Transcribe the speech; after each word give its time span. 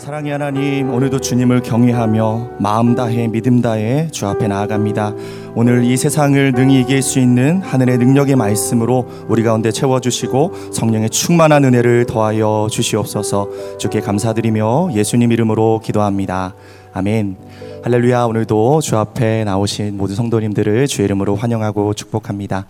사랑의 0.00 0.32
하나님, 0.32 0.88
오늘도 0.94 1.20
주님을 1.20 1.60
경외하며 1.60 2.52
마음 2.58 2.94
다해 2.94 3.28
믿음 3.28 3.60
다해 3.60 4.08
주 4.10 4.26
앞에 4.26 4.48
나아갑니다. 4.48 5.12
오늘 5.54 5.84
이 5.84 5.94
세상을 5.94 6.52
능히 6.52 6.80
이길 6.80 7.02
수 7.02 7.18
있는 7.18 7.60
하늘의 7.60 7.98
능력의 7.98 8.34
말씀으로 8.34 9.06
우리 9.28 9.42
가운데 9.42 9.70
채워 9.70 10.00
주시고 10.00 10.72
성령의 10.72 11.10
충만한 11.10 11.64
은혜를 11.64 12.06
더하여 12.06 12.68
주시옵소서 12.70 13.76
주께 13.78 14.00
감사드리며 14.00 14.92
예수님 14.94 15.32
이름으로 15.32 15.82
기도합니다. 15.84 16.54
아멘. 16.94 17.36
할렐루야. 17.84 18.24
오늘도 18.24 18.80
주 18.80 18.96
앞에 18.96 19.44
나오신 19.44 19.98
모든 19.98 20.16
성도님들을 20.16 20.86
주의 20.86 21.04
이름으로 21.04 21.36
환영하고 21.36 21.92
축복합니다. 21.92 22.66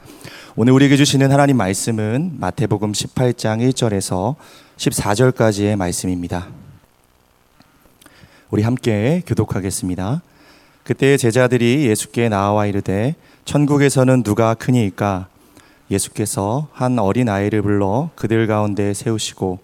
오늘 0.56 0.72
우리에게 0.72 0.96
주시는 0.96 1.30
하나님 1.30 1.58
말씀은 1.58 2.32
마태복음 2.40 2.90
18장 2.90 3.60
1절에서 3.70 4.34
14절까지의 4.78 5.76
말씀입니다. 5.76 6.59
우리 8.50 8.64
함께 8.64 9.22
교독하겠습니다. 9.28 10.22
그때 10.82 11.16
제자들이 11.16 11.86
예수께 11.86 12.28
나와 12.28 12.66
이르되 12.66 13.14
천국에서는 13.44 14.24
누가 14.24 14.54
크니이까 14.54 15.28
예수께서 15.88 16.66
한 16.72 16.98
어린 16.98 17.28
아이를 17.28 17.62
불러 17.62 18.10
그들 18.16 18.48
가운데 18.48 18.92
세우시고 18.92 19.60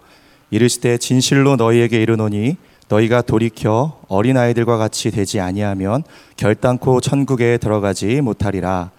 이르시되 0.51 0.99
진실로 0.99 1.57
너희에게 1.57 2.01
이르노니 2.01 2.55
너희가 2.87 3.23
돌이켜 3.23 3.99
어린 4.07 4.37
아이들과 4.37 4.77
같이 4.77 5.11
되지 5.11 5.41
아니하면 5.41 6.03
결단코 6.37 7.01
천국에 7.01 7.57
들어가지 7.57 8.21
못하리라. 8.21 8.91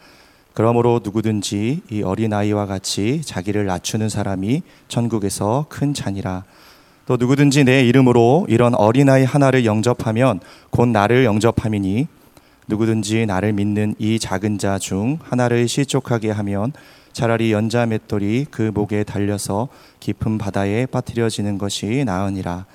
그러므로 0.53 1.01
누구든지 1.03 1.81
이 1.91 2.03
어린 2.03 2.35
아이와 2.35 2.67
같이 2.67 3.23
자기를 3.25 3.65
낮추는 3.65 4.11
사람이 4.11 4.63
천국에서 4.89 5.65
큰 5.71 5.95
잔이라. 5.95 6.45
또 7.09 7.17
누구든지 7.17 7.65
내 7.65 7.87
이름으로 7.87 8.45
이런 8.51 8.75
어린아이 8.75 9.25
하나를 9.25 9.65
영접하면 9.65 10.41
곧 10.69 10.89
나를 10.89 11.25
영접함이니 11.25 12.07
누구든지 12.67 13.25
나를 13.25 13.55
믿는 13.55 13.95
이 13.99 14.19
작은 14.19 14.59
자 14.59 14.79
중 14.79 15.19
하나를 15.23 15.69
실족하게 15.69 16.31
하면 16.31 16.75
차라리 17.15 17.51
연자 17.51 17.87
맷돌이 17.87 18.49
그 18.51 18.73
목에 18.75 19.05
달려서 19.05 19.69
깊은 20.01 20.37
바다에 20.37 20.85
빠뜨려지는 20.85 21.57
것이 21.57 22.05
나으니라. 22.05 22.67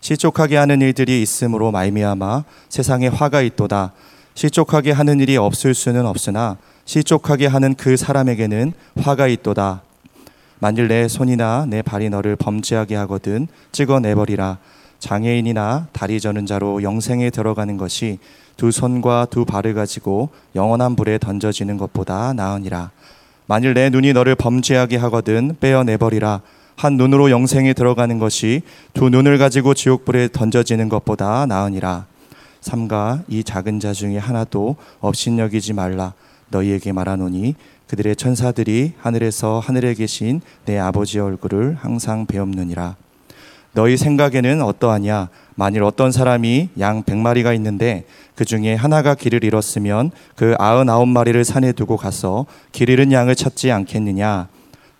실족하게 0.00 0.56
하는 0.56 0.80
일들이 0.80 1.22
있으므로 1.22 1.70
말미암아 1.70 2.42
세상에 2.68 3.06
화가 3.06 3.42
있도다. 3.42 3.92
실족하게 4.34 4.90
하는 4.90 5.20
일이 5.20 5.36
없을 5.36 5.74
수는 5.74 6.06
없으나 6.06 6.56
실족하게 6.86 7.46
하는 7.46 7.76
그 7.76 7.96
사람에게는 7.96 8.72
화가 8.98 9.28
있도다. 9.28 9.82
만일 10.58 10.88
내 10.88 11.06
손이나 11.06 11.66
내 11.68 11.82
발이 11.82 12.08
너를 12.08 12.36
범죄하게 12.36 12.96
하거든 12.96 13.46
찍어내버리라. 13.72 14.58
장애인이나 14.98 15.88
다리 15.92 16.20
저는 16.20 16.46
자로 16.46 16.82
영생에 16.82 17.30
들어가는 17.30 17.76
것이 17.76 18.18
두 18.56 18.70
손과 18.70 19.26
두 19.30 19.44
발을 19.44 19.74
가지고 19.74 20.30
영원한 20.54 20.96
불에 20.96 21.18
던져지는 21.18 21.76
것보다 21.76 22.32
나으니라. 22.32 22.90
만일 23.46 23.74
내 23.74 23.90
눈이 23.90 24.14
너를 24.14 24.34
범죄하게 24.34 24.96
하거든 24.96 25.56
빼어내버리라. 25.60 26.40
한 26.76 26.96
눈으로 26.96 27.30
영생에 27.30 27.72
들어가는 27.74 28.18
것이 28.18 28.62
두 28.92 29.08
눈을 29.08 29.38
가지고 29.38 29.74
지옥불에 29.74 30.28
던져지는 30.32 30.88
것보다 30.88 31.46
나으니라. 31.46 32.06
삼가 32.60 33.22
이 33.28 33.44
작은 33.44 33.78
자 33.78 33.92
중에 33.92 34.18
하나도 34.18 34.76
업신여기지 35.00 35.74
말라. 35.74 36.14
너희에게 36.48 36.92
말하노니 36.92 37.54
그들의 37.88 38.16
천사들이 38.16 38.92
하늘에서 38.98 39.60
하늘에 39.60 39.94
계신 39.94 40.40
내 40.64 40.78
아버지의 40.78 41.22
얼굴을 41.24 41.76
항상 41.78 42.26
배옵느니라. 42.26 42.96
너희 43.72 43.96
생각에는 43.96 44.62
어떠하냐? 44.62 45.28
만일 45.54 45.82
어떤 45.82 46.10
사람이 46.10 46.70
양 46.80 47.02
백마리가 47.02 47.52
있는데 47.54 48.04
그 48.34 48.44
중에 48.44 48.74
하나가 48.74 49.14
길을 49.14 49.44
잃었으면 49.44 50.10
그 50.34 50.54
아흔아홉 50.58 51.08
마리를 51.08 51.44
산에 51.44 51.72
두고 51.72 51.96
가서 51.96 52.46
길 52.72 52.88
잃은 52.88 53.12
양을 53.12 53.36
찾지 53.36 53.70
않겠느냐? 53.70 54.48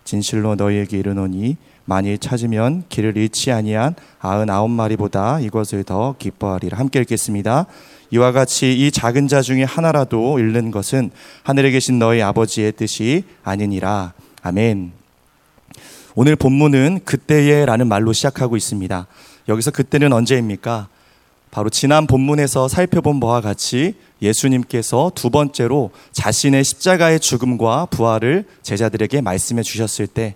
진실로 0.03 0.55
너희에게 0.55 0.97
이르노니 0.97 1.57
만일 1.85 2.17
찾으면 2.17 2.83
길을 2.89 3.17
잃지 3.17 3.51
아니한 3.51 3.95
아흔아홉 4.19 4.69
마리보다 4.69 5.39
이것을 5.39 5.83
더 5.83 6.15
기뻐하리라. 6.19 6.77
함께 6.77 6.99
읽겠습니다. 6.99 7.65
이와 8.09 8.31
같이 8.31 8.73
이 8.73 8.91
작은 8.91 9.27
자 9.27 9.41
중에 9.41 9.63
하나라도 9.63 10.39
잃는 10.39 10.71
것은 10.71 11.11
하늘에 11.43 11.71
계신 11.71 11.99
너희 11.99 12.21
아버지의 12.21 12.71
뜻이 12.73 13.23
아니니라. 13.43 14.13
아멘. 14.41 14.93
오늘 16.15 16.35
본문은 16.35 17.01
그때에라는 17.05 17.87
말로 17.87 18.13
시작하고 18.13 18.57
있습니다. 18.57 19.07
여기서 19.49 19.71
그때는 19.71 20.13
언제입니까? 20.13 20.87
바로 21.51 21.69
지난 21.69 22.07
본문에서 22.07 22.67
살펴본 22.67 23.19
바와 23.19 23.41
같이 23.41 23.95
예수님께서 24.21 25.11
두 25.15 25.29
번째로 25.29 25.91
자신의 26.11 26.63
십자가의 26.63 27.19
죽음과 27.19 27.87
부활을 27.87 28.45
제자들에게 28.63 29.21
말씀해 29.21 29.61
주셨을 29.61 30.07
때 30.07 30.35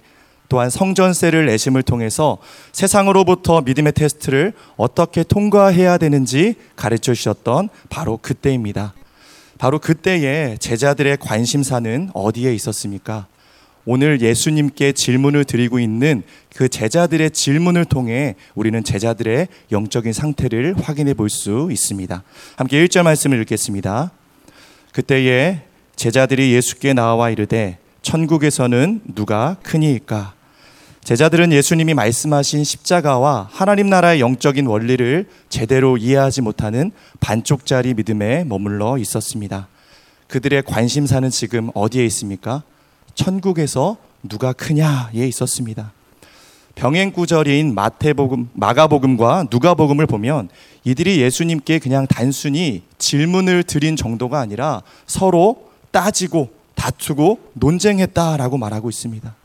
또한 0.51 0.69
성전세를 0.69 1.45
내심을 1.45 1.81
통해서 1.81 2.37
세상으로부터 2.73 3.61
믿음의 3.61 3.93
테스트를 3.93 4.51
어떻게 4.75 5.23
통과해야 5.23 5.97
되는지 5.97 6.55
가르쳐 6.75 7.13
주셨던 7.13 7.69
바로 7.89 8.17
그때입니다. 8.17 8.93
바로 9.57 9.79
그때에 9.79 10.57
제자들의 10.59 11.15
관심사는 11.21 12.09
어디에 12.13 12.53
있었습니까? 12.53 13.27
오늘 13.85 14.19
예수님께 14.19 14.91
질문을 14.91 15.45
드리고 15.45 15.79
있는 15.79 16.21
그 16.53 16.67
제자들의 16.67 17.31
질문을 17.31 17.85
통해 17.85 18.35
우리는 18.53 18.83
제자들의 18.83 19.47
영적인 19.71 20.11
상태를 20.11 20.75
확인해 20.83 21.13
볼 21.13 21.29
수 21.29 21.69
있습니다. 21.71 22.23
함께 22.57 22.85
1절 22.85 23.03
말씀을 23.03 23.39
읽겠습니다. 23.39 24.11
그때에 24.91 25.61
제자들이 25.95 26.51
예수께 26.51 26.91
나와 26.91 27.29
이르되 27.29 27.77
천국에서는 28.01 28.99
누가 29.15 29.55
크니까 29.63 30.33
제자들은 31.03 31.51
예수님이 31.51 31.95
말씀하신 31.95 32.63
십자가와 32.63 33.49
하나님 33.51 33.89
나라의 33.89 34.19
영적인 34.19 34.67
원리를 34.67 35.27
제대로 35.49 35.97
이해하지 35.97 36.41
못하는 36.41 36.91
반쪽짜리 37.19 37.95
믿음에 37.95 38.43
머물러 38.43 38.99
있었습니다. 38.99 39.67
그들의 40.27 40.61
관심사는 40.63 41.27
지금 41.31 41.71
어디에 41.73 42.05
있습니까? 42.05 42.61
천국에서 43.15 43.97
누가 44.29 44.53
크냐에 44.53 45.27
있었습니다. 45.27 45.91
병행 46.75 47.11
구절인 47.11 47.73
마태복음, 47.73 48.49
마가복음과 48.53 49.47
누가복음을 49.51 50.05
보면 50.05 50.49
이들이 50.83 51.19
예수님께 51.19 51.79
그냥 51.79 52.05
단순히 52.07 52.83
질문을 52.99 53.63
드린 53.63 53.95
정도가 53.95 54.39
아니라 54.39 54.83
서로 55.07 55.69
따지고 55.89 56.49
다투고 56.75 57.39
논쟁했다라고 57.53 58.57
말하고 58.57 58.89
있습니다. 58.89 59.40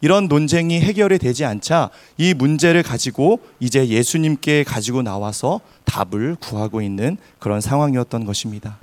이런 0.00 0.28
논쟁이 0.28 0.80
해결이 0.80 1.18
되지 1.18 1.44
않자 1.44 1.90
이 2.16 2.34
문제를 2.34 2.82
가지고 2.82 3.40
이제 3.60 3.88
예수님께 3.88 4.64
가지고 4.64 5.02
나와서 5.02 5.60
답을 5.84 6.36
구하고 6.40 6.82
있는 6.82 7.16
그런 7.38 7.60
상황이었던 7.60 8.24
것입니다. 8.24 8.78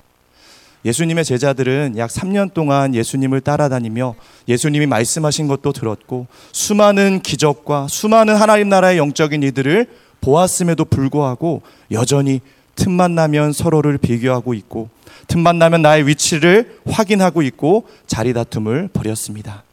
예수님의 0.84 1.24
제자들은 1.24 1.94
약 1.98 2.08
3년 2.10 2.54
동안 2.54 2.94
예수님을 2.94 3.40
따라다니며 3.40 4.14
예수님이 4.46 4.86
말씀하신 4.86 5.48
것도 5.48 5.72
들었고 5.72 6.28
수많은 6.52 7.20
기적과 7.20 7.88
수많은 7.88 8.36
하나님 8.36 8.68
나라의 8.68 8.98
영적인 8.98 9.42
이들을 9.42 9.86
보았음에도 10.20 10.84
불구하고 10.84 11.62
여전히 11.90 12.40
틈만 12.76 13.14
나면 13.16 13.52
서로를 13.52 13.98
비교하고 13.98 14.54
있고 14.54 14.88
틈만 15.26 15.58
나면 15.58 15.82
나의 15.82 16.06
위치를 16.06 16.78
확인하고 16.86 17.42
있고 17.42 17.88
자리 18.06 18.32
다툼을 18.32 18.88
벌였습니다. 18.92 19.64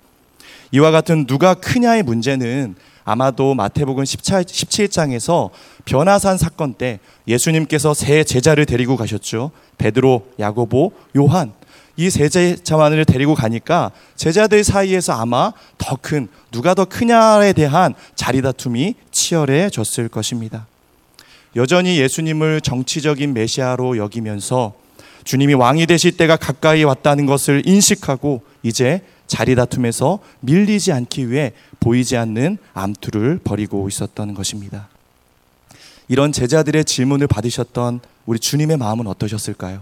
이와 0.71 0.91
같은 0.91 1.25
누가 1.25 1.53
크냐의 1.53 2.03
문제는 2.03 2.75
아마도 3.03 3.53
마태복음 3.53 4.03
17장에서 4.03 5.51
변화산 5.85 6.37
사건 6.37 6.73
때 6.73 6.99
예수님께서 7.27 7.93
세 7.93 8.23
제자를 8.23 8.65
데리고 8.65 8.97
가셨죠. 8.97 9.51
베드로, 9.77 10.25
야고보, 10.39 10.91
요한. 11.17 11.53
이 11.97 12.09
세 12.09 12.27
제자만을 12.27 13.05
데리고 13.05 13.35
가니까 13.35 13.91
제자들 14.15 14.63
사이에서 14.63 15.13
아마 15.13 15.53
더 15.77 15.97
큰, 16.01 16.27
누가 16.51 16.73
더 16.73 16.83
크냐에 16.85 17.53
대한 17.53 17.93
자리 18.15 18.41
다툼이 18.41 18.95
치열해졌을 19.11 20.09
것입니다. 20.09 20.67
여전히 21.55 21.97
예수님을 21.99 22.59
정치적인 22.59 23.33
메시아로 23.33 23.97
여기면서 23.97 24.73
주님이 25.23 25.53
왕이 25.53 25.85
되실 25.85 26.17
때가 26.17 26.35
가까이 26.35 26.83
왔다는 26.83 27.25
것을 27.25 27.65
인식하고 27.65 28.41
이제 28.61 29.01
자리 29.27 29.55
다툼에서 29.55 30.19
밀리지 30.41 30.91
않기 30.91 31.31
위해 31.31 31.53
보이지 31.79 32.17
않는 32.17 32.57
암투를 32.73 33.39
벌이고 33.43 33.87
있었던 33.87 34.33
것입니다. 34.33 34.87
이런 36.07 36.31
제자들의 36.31 36.85
질문을 36.85 37.27
받으셨던 37.27 37.99
우리 38.25 38.39
주님의 38.39 38.77
마음은 38.77 39.07
어떠셨을까요? 39.07 39.81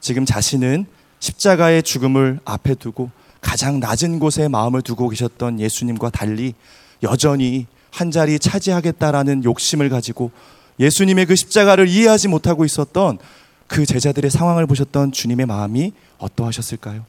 지금 0.00 0.24
자신은 0.24 0.86
십자가의 1.18 1.82
죽음을 1.82 2.40
앞에 2.44 2.74
두고 2.74 3.10
가장 3.40 3.80
낮은 3.80 4.18
곳에 4.18 4.48
마음을 4.48 4.82
두고 4.82 5.08
계셨던 5.08 5.60
예수님과 5.60 6.10
달리 6.10 6.54
여전히 7.02 7.66
한 7.90 8.10
자리 8.10 8.38
차지하겠다라는 8.38 9.44
욕심을 9.44 9.88
가지고 9.88 10.30
예수님의 10.78 11.26
그 11.26 11.36
십자가를 11.36 11.88
이해하지 11.88 12.28
못하고 12.28 12.64
있었던 12.64 13.18
그 13.66 13.86
제자들의 13.86 14.30
상황을 14.30 14.66
보셨던 14.66 15.12
주님의 15.12 15.46
마음이 15.46 15.92
어떠하셨을까요? 16.18 17.04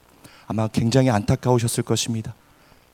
아마 0.51 0.68
굉장히 0.68 1.09
안타까우셨을 1.09 1.81
것입니다. 1.81 2.36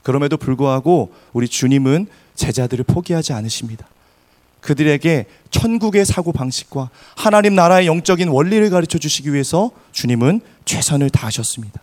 그럼에도 0.04 0.36
불구하고 0.36 1.12
우리 1.32 1.48
주님은 1.48 2.06
제자들을 2.36 2.84
포기하지 2.84 3.32
않으십니다. 3.32 3.88
그들에게 4.60 5.26
천국의 5.50 6.06
사고 6.06 6.30
방식과 6.32 6.90
하나님 7.16 7.56
나라의 7.56 7.88
영적인 7.88 8.28
원리를 8.28 8.70
가르쳐 8.70 8.98
주시기 8.98 9.32
위해서 9.32 9.72
주님은 9.90 10.40
최선을 10.66 11.10
다하셨습니다. 11.10 11.80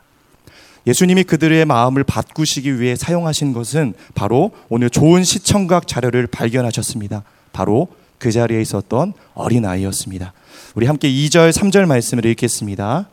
예수님이 0.88 1.26
그들의 1.26 1.66
마음을 1.66 2.06
바꾸시기 2.06 2.80
위해 2.80 2.96
사용하신 2.96 3.52
것은 3.52 3.96
바로 4.14 4.52
오늘 4.70 4.90
좋은 4.90 5.26
시청각 5.26 5.90
자료를 5.90 6.28
발견하셨습니다. 6.28 7.24
바로 7.52 7.90
그 8.18 8.32
자리에 8.32 8.62
있었던 8.62 9.12
어린아이였습니다. 9.34 10.32
우리 10.76 10.86
함께 10.86 11.10
2절, 11.10 11.52
3절 11.52 11.86
말씀을 11.86 12.26
읽겠습니다. 12.28 13.10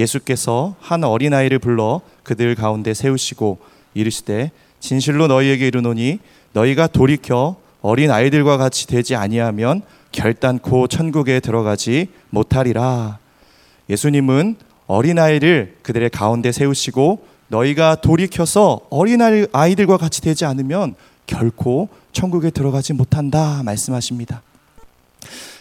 예수께서 0.00 0.74
한 0.80 1.04
어린아이를 1.04 1.58
불러 1.58 2.00
그들 2.22 2.54
가운데 2.54 2.94
세우시고 2.94 3.58
이르시되 3.94 4.50
진실로 4.80 5.26
너희에게 5.26 5.66
이르노니 5.66 6.18
너희가 6.52 6.86
돌이켜 6.88 7.56
어린 7.82 8.10
아이들과 8.10 8.56
같이 8.56 8.86
되지 8.86 9.14
아니하면 9.14 9.82
결단코 10.12 10.88
천국에 10.88 11.40
들어가지 11.40 12.08
못하리라. 12.30 13.18
예수님은 13.88 14.56
어린 14.86 15.18
아이를 15.18 15.76
그들의 15.82 16.10
가운데 16.10 16.50
세우시고 16.52 17.24
너희가 17.48 17.96
돌이켜서 17.96 18.80
어린 18.90 19.20
아이들과 19.52 19.96
같이 19.96 20.20
되지 20.20 20.44
않으면 20.44 20.94
결코 21.26 21.88
천국에 22.12 22.50
들어가지 22.50 22.92
못한다 22.92 23.62
말씀하십니다. 23.64 24.42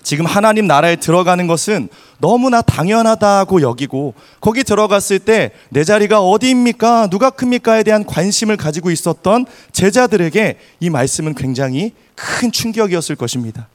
지금 0.10 0.26
하나님 0.26 0.66
나라에 0.66 0.96
들어가는 0.96 1.46
것은 1.46 1.88
너무나 2.18 2.64
당연하다고 2.64 3.62
여기고 3.62 4.16
거기 4.42 4.64
들어갔을 4.64 5.20
때 5.20 5.52
내 5.70 5.84
자리가 5.84 6.20
어디입니까? 6.20 7.10
누가 7.12 7.30
큽니까에 7.30 7.84
대한 7.84 8.04
관심을 8.04 8.58
가지고 8.58 8.90
있었던 8.90 9.46
제자들에게 9.72 10.58
이 10.80 10.90
말씀은 10.90 11.36
굉장히 11.36 11.94
큰 12.16 12.52
충격이었을 12.52 13.18
것입니다. 13.18 13.68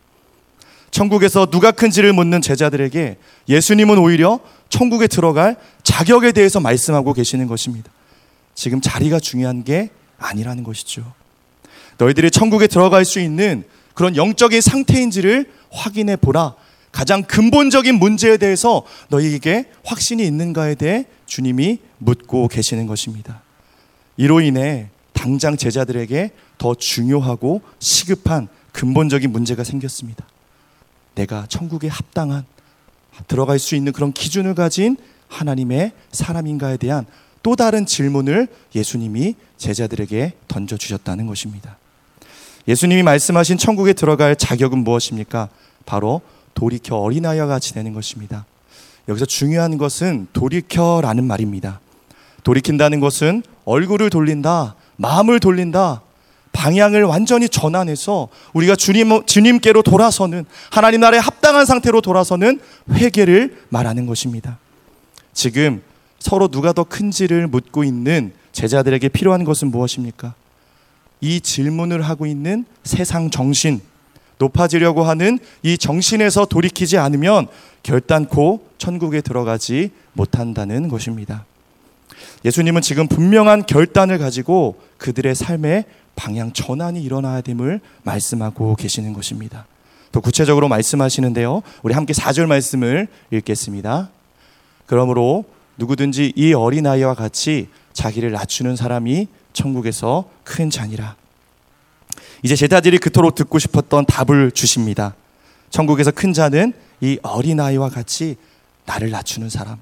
천국에서 0.91 1.47
누가 1.47 1.71
큰지를 1.71 2.13
묻는 2.13 2.43
제자들에게 2.43 3.17
예수님은 3.49 3.99
오히려 3.99 4.41
천국에 4.71 5.07
들어갈 5.07 5.55
자격에 5.85 6.33
대해서 6.33 6.59
말씀하고 6.59 7.13
계시는 7.13 7.47
것입니다. 7.47 7.93
지금 8.57 8.81
자리가 8.81 9.21
중요한 9.21 9.63
게 9.63 9.91
아니라는 10.19 10.65
것이죠. 10.65 11.13
너희들이 11.99 12.33
천국에 12.33 12.67
들어갈 12.67 13.05
수 13.05 13.21
있는 13.21 13.63
그런 13.95 14.17
영적인 14.17 14.61
상태인지를 14.61 15.47
확인해 15.75 16.17
보라. 16.17 16.55
가장 16.93 17.25
근본적인 17.25 17.97
문제에 17.97 18.37
대해서 18.37 18.85
너희에게 19.09 19.67
확신이 19.85 20.25
있는가에 20.25 20.77
대해 20.77 21.07
주님이 21.27 21.81
묻고 21.99 22.49
계시는 22.49 22.87
것입니다. 22.87 23.43
이로 24.17 24.41
인해 24.41 24.89
당장 25.13 25.57
제자들에게 25.57 26.31
더 26.57 26.75
중요하고 26.75 27.63
시급한 27.81 28.49
근본적인 28.73 29.31
문제가 29.31 29.65
생겼습니다. 29.65 30.25
내가 31.15 31.47
천국에 31.49 31.89
합당한 31.89 32.45
들어갈 33.27 33.59
수 33.59 33.75
있는 33.75 33.93
그런 33.93 34.13
기준을 34.13 34.55
가진 34.55 34.97
하나님의 35.29 35.93
사람인가에 36.13 36.77
대한 36.77 37.07
또 37.43 37.57
다른 37.57 37.87
질문을 37.87 38.49
예수님이 38.75 39.35
제자들에게 39.57 40.33
던져 40.49 40.77
주셨다는 40.77 41.27
것입니다. 41.27 41.77
예수님이 42.67 43.03
말씀하신 43.03 43.59
천국에 43.59 43.93
들어갈 43.93 44.37
자격은 44.37 44.79
무엇입니까? 44.79 45.49
바로 45.87 46.21
돌이켜 46.55 46.97
어린아이와 46.97 47.59
되는 47.59 47.93
것입니다. 47.93 48.47
여기서 49.09 49.27
중요한 49.27 49.77
것은 49.77 50.29
돌이켜라는 50.33 51.25
말입니다. 51.25 51.81
돌이킨다는 52.43 53.01
것은 53.01 53.43
얼굴을 53.65 54.11
돌린다, 54.11 54.77
마음을 54.97 55.41
돌린다, 55.41 56.03
방향을 56.53 57.03
완전히 57.05 57.49
전환해서 57.49 58.29
우리가 58.53 58.77
주님, 58.77 59.27
주님께로 59.27 59.83
돌아서는 59.83 60.45
하나님 60.71 61.01
나라에 61.01 61.19
합당한 61.19 61.67
상태로 61.67 62.01
돌아서는 62.01 62.61
회개를 62.93 63.65
말하는 63.71 64.07
것입니다. 64.07 64.59
지금 65.33 65.83
서로 66.21 66.49
누가 66.49 66.73
더 66.73 66.85
큰지를 66.85 67.49
묻고 67.49 67.85
있는 67.85 68.33
제자들에게 68.53 69.09
필요한 69.09 69.45
것은 69.45 69.71
무엇입니까? 69.71 70.35
이 71.21 71.41
질문을 71.41 72.03
하고 72.03 72.25
있는 72.25 72.65
세상 72.85 73.31
정신, 73.31 73.81
높아지려고 74.45 75.03
하는 75.03 75.39
이 75.63 75.79
정신에서 75.79 76.47
돌이키지 76.47 76.99
않으면 76.99 77.47
결단코 77.83 78.67
천국에 78.79 79.21
들어가지 79.21 79.91
못한다는 80.13 80.89
것입니다. 80.89 81.45
예수님은 82.45 82.83
지금 82.83 83.09
분명한 83.09 83.67
결단을 83.67 84.19
가지고 84.19 84.81
그들의 84.99 85.35
삶에 85.35 85.85
방향 86.15 86.53
전환이 86.53 87.03
일어나야 87.03 87.41
됨을 87.41 87.81
말씀하고 88.03 88.77
계시는 88.77 89.13
것입니다. 89.15 89.67
더 90.13 90.21
구체적으로 90.21 90.69
말씀하시는데요. 90.69 91.63
우리 91.83 91.95
함께 91.95 92.13
4절 92.13 92.47
말씀을 92.47 93.09
읽겠습니다. 93.33 94.11
그러므로 94.87 95.45
누구든지 95.77 96.35
이 96.37 96.53
어린아이와 96.53 97.15
같이 97.15 97.69
자기를 97.95 98.31
낮추는 98.31 98.77
사람이 98.77 99.27
천국에서 99.53 100.29
큰 100.45 100.71
잔이라. 100.71 101.17
이제 102.45 102.55
제자들이 102.55 102.99
그토록 102.99 103.35
듣고 103.35 103.59
싶었던 103.59 104.05
답을 104.05 104.51
주십니다. 104.51 105.15
천국에서 105.71 106.11
큰 106.11 106.35
자는 106.35 106.75
이 107.01 107.19
어린아이와 107.23 107.89
같이 107.89 108.37
나를 108.85 109.09
낮추는 109.09 109.49
사람. 109.49 109.79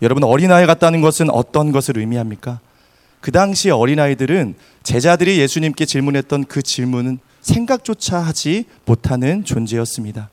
여러분, 0.00 0.24
어린아이 0.24 0.64
같다는 0.66 1.02
것은 1.02 1.28
어떤 1.28 1.70
것을 1.70 1.98
의미합니까? 1.98 2.60
그 3.20 3.30
당시 3.30 3.68
어린아이들은 3.68 4.54
제자들이 4.84 5.38
예수님께 5.38 5.84
질문했던 5.84 6.44
그 6.44 6.62
질문은 6.62 7.18
생각조차 7.42 8.20
하지 8.20 8.64
못하는 8.86 9.44
존재였습니다. 9.44 10.30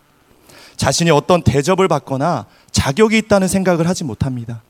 자신이 0.78 1.12
어떤 1.12 1.44
대접을 1.44 1.90
받거나 1.90 2.46
자격이 2.72 3.18
있다는 3.18 3.50
생각을 3.50 3.90
하지 3.90 4.06
못합니다. 4.06 4.62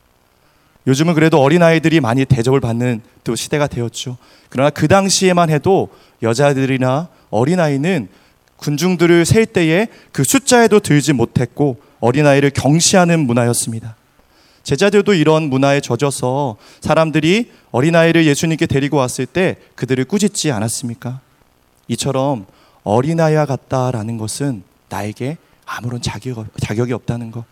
요즘은 0.87 1.13
그래도 1.13 1.41
어린아이들이 1.41 1.99
많이 1.99 2.25
대접을 2.25 2.59
받는 2.59 3.01
또 3.23 3.35
시대가 3.35 3.67
되었죠. 3.67 4.17
그러나 4.49 4.69
그 4.69 4.87
당시에만 4.87 5.49
해도 5.49 5.89
여자들이나 6.23 7.07
어린아이는 7.29 8.09
군중들을 8.57 9.25
셀 9.25 9.45
때에 9.45 9.87
그 10.11 10.23
숫자에도 10.23 10.79
들지 10.79 11.13
못했고 11.13 11.77
어린아이를 11.99 12.51
경시하는 12.51 13.19
문화였습니다. 13.21 13.95
제자들도 14.63 15.13
이런 15.13 15.49
문화에 15.49 15.81
젖어서 15.81 16.57
사람들이 16.81 17.51
어린아이를 17.71 18.25
예수님께 18.25 18.67
데리고 18.67 18.97
왔을 18.97 19.25
때 19.25 19.57
그들을 19.75 20.03
꾸짖지 20.05 20.51
않았습니까? 20.51 21.19
이처럼 21.87 22.45
어린아이와 22.83 23.45
같다라는 23.45 24.17
것은 24.17 24.63
나에게 24.89 25.37
아무런 25.65 26.01
자격, 26.01 26.45
자격이 26.59 26.93
없다는 26.93 27.31
것. 27.31 27.45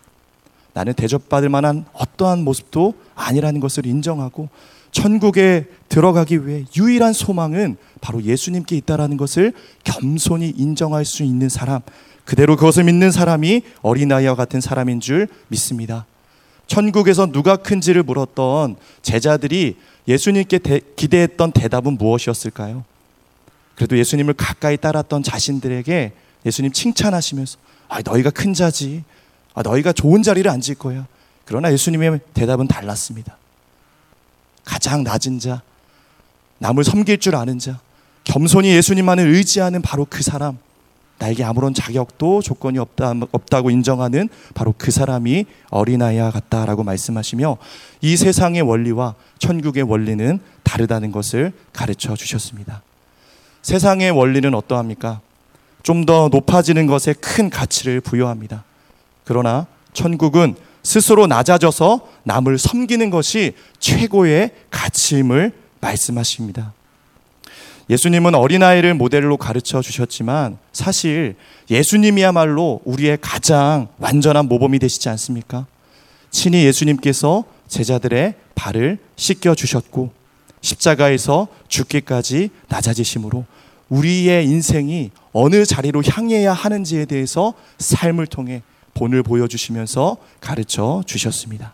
나는 0.80 0.94
대접받을 0.94 1.50
만한 1.50 1.84
어떠한 1.92 2.46
모습도 2.46 2.94
아니라는 3.14 3.60
것을 3.60 3.86
인정하고 3.86 4.48
천국에 4.92 5.66
들어가기 5.90 6.48
위해 6.48 6.64
유일한 6.78 7.12
소망은 7.12 7.76
바로 8.00 8.24
예수님께 8.24 8.78
있다라는 8.78 9.18
것을 9.18 9.52
겸손히 9.84 10.54
인정할 10.56 11.04
수 11.04 11.24
있는 11.24 11.50
사람, 11.50 11.82
그대로 12.24 12.56
그것을 12.56 12.86
믿는 12.86 13.12
사람이 13.12 13.64
어린아이와 13.82 14.36
같은 14.36 14.62
사람인 14.62 15.02
줄 15.02 15.28
믿습니다. 15.50 16.06
천국에서 16.68 17.26
누가 17.26 17.58
큰지를 17.58 18.04
물었던 18.04 18.78
제자들이 19.02 19.76
예수님께 20.08 20.60
대, 20.60 20.80
기대했던 20.96 21.52
대답은 21.52 21.98
무엇이었을까요? 21.98 22.86
그래도 23.76 23.98
예수님을 23.98 24.34
가까이 24.36 24.78
따랐던 24.78 25.24
자신들에게 25.24 26.14
예수님 26.46 26.72
칭찬하시면서 26.72 27.58
아, 27.90 28.02
너희가 28.02 28.30
큰 28.30 28.54
자지. 28.54 29.04
아, 29.60 29.62
너희가 29.62 29.92
좋은 29.92 30.24
자리를 30.24 30.50
앉을 30.50 30.76
거야. 30.80 31.06
그러나 31.44 31.70
예수님의 31.74 32.22
대답은 32.34 32.70
달랐습니다. 32.70 33.36
가장 34.64 35.04
낮은 35.04 35.40
자, 35.40 35.62
남을 36.60 36.86
섬길 36.86 37.18
줄 37.18 37.36
아는 37.36 37.60
자, 37.60 37.78
겸손히 38.24 38.70
예수님만을 38.70 39.28
의지하는 39.28 39.82
바로 39.82 40.08
그 40.10 40.24
사람, 40.24 40.58
나에게 41.18 41.44
아무런 41.44 41.74
자격도 41.74 42.42
조건이 42.42 42.80
없다, 42.80 43.16
없다고 43.32 43.70
인정하는 43.70 44.30
바로 44.54 44.74
그 44.78 44.92
사람이 44.92 45.46
어린아이와 45.72 46.32
같다라고 46.32 46.84
말씀하시며 46.84 47.58
이 48.00 48.16
세상의 48.16 48.62
원리와 48.62 49.16
천국의 49.40 49.84
원리는 49.84 50.40
다르다는 50.64 51.12
것을 51.12 51.52
가르쳐 51.74 52.16
주셨습니다. 52.16 52.82
세상의 53.62 54.12
원리는 54.12 54.56
어떠합니까? 54.56 55.20
좀 55.84 56.06
더 56.06 56.30
높아지는 56.32 56.88
것에 56.88 57.12
큰 57.14 57.50
가치를 57.50 58.00
부여합니다. 58.00 58.64
그러나 59.30 59.68
천국은 59.94 60.56
스스로 60.82 61.28
낮아져서 61.28 62.02
남을 62.24 62.58
섬기는 62.58 63.12
것이 63.12 63.54
최고의 63.78 64.50
가치임을 64.72 65.52
말씀하십니다. 65.82 66.74
예수님은 67.92 68.34
어린아이를 68.34 68.96
모델로 68.96 69.38
가르쳐 69.38 69.84
주셨지만 69.84 70.58
사실 70.74 71.36
예수님이야말로 71.70 72.82
우리의 72.86 73.20
가장 73.22 73.90
완전한 74.00 74.48
모범이 74.48 74.80
되시지 74.80 75.10
않습니까? 75.10 75.68
친히 76.32 76.66
예수님께서 76.66 77.44
제자들의 77.68 78.34
발을 78.56 78.98
씻겨 79.16 79.54
주셨고 79.54 80.12
십자가에서 80.62 81.50
죽기까지 81.68 82.50
낮아지심으로 82.68 83.46
우리의 83.90 84.46
인생이 84.46 85.12
어느 85.34 85.66
자리로 85.66 86.02
향해야 86.04 86.52
하는지에 86.52 87.06
대해서 87.06 87.54
삶을 87.78 88.26
통해 88.26 88.64
본을 88.94 89.24
보여주시면서 89.24 90.18
가르쳐 90.42 91.04
주셨습니다. 91.06 91.74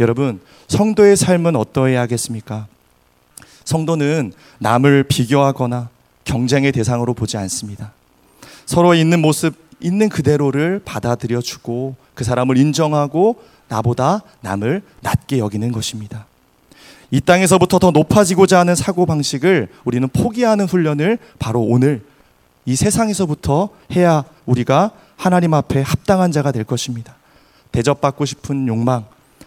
여러분, 0.00 0.40
성도의 0.68 1.16
삶은 1.16 1.56
어떠해야 1.56 2.00
하겠습니까? 2.02 2.66
성도는 3.64 4.32
남을 4.58 5.04
비교하거나 5.04 5.88
경쟁의 6.24 6.72
대상으로 6.72 7.14
보지 7.14 7.36
않습니다. 7.36 7.92
서로 8.64 8.94
있는 8.94 9.20
모습, 9.20 9.54
있는 9.80 10.08
그대로를 10.08 10.80
받아들여 10.84 11.40
주고 11.40 11.96
그 12.14 12.24
사람을 12.24 12.56
인정하고 12.56 13.36
나보다 13.68 14.22
남을 14.40 14.82
낮게 15.02 15.38
여기는 15.38 15.72
것입니다. 15.72 16.26
이 17.10 17.20
땅에서부터 17.20 17.78
더 17.78 17.90
높아지고자 17.90 18.58
하는 18.58 18.74
사고방식을 18.74 19.68
우리는 19.84 20.08
포기하는 20.08 20.66
훈련을 20.66 21.18
바로 21.38 21.60
오늘 21.60 22.02
이 22.64 22.74
세상에서부터 22.74 23.68
해야 23.94 24.24
우리가 24.44 24.90
하나님 25.16 25.54
앞에 25.54 25.82
합당한 25.82 26.32
자가 26.32 26.52
될 26.52 26.64
것입니다. 26.64 27.14
대접받고 27.72 28.24
싶은 28.24 28.68
욕망, 28.68 29.04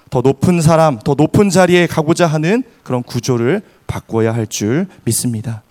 더 0.10 0.22
높은 0.22 0.62
사람, 0.62 1.00
더 1.00 1.14
높은 1.14 1.50
자리에 1.50 1.88
가고자 1.88 2.28
하는 2.28 2.64
그런 2.84 3.04
구조를 3.04 3.62
바꿔야 3.88 4.34
할 4.34 4.48
줄 4.48 4.88
믿습니다. 5.06 5.62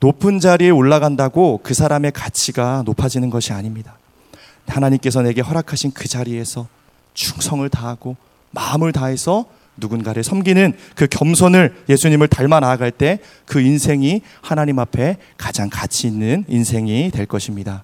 높은 0.00 0.40
자리에 0.40 0.70
올라간다고 0.70 1.60
그 1.62 1.74
사람의 1.74 2.12
가치가 2.12 2.82
높아지는 2.86 3.28
것이 3.30 3.52
아닙니다. 3.52 3.96
하나님께서 4.66 5.20
내게 5.22 5.42
허락하신 5.42 5.92
그 5.92 6.08
자리에서 6.08 6.66
충성을 7.12 7.68
다하고 7.68 8.16
마음을 8.52 8.92
다해서 8.92 9.44
누군가를 9.76 10.22
섬기는 10.24 10.74
그 10.94 11.06
겸손을 11.06 11.74
예수님을 11.88 12.28
닮아 12.28 12.60
나아갈 12.60 12.90
때 12.90 13.18
그 13.46 13.60
인생이 13.60 14.22
하나님 14.40 14.78
앞에 14.78 15.16
가장 15.36 15.68
가치 15.70 16.06
있는 16.06 16.44
인생이 16.48 17.10
될 17.10 17.26
것입니다. 17.26 17.82